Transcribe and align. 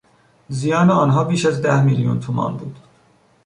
زیان 0.49 0.91
آنها 0.91 1.23
بیش 1.23 1.45
از 1.45 1.61
ده 1.61 1.83
میلیون 1.83 2.19
تومان 2.19 2.57
بود. 2.57 2.79